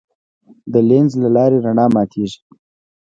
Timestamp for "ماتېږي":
1.95-2.39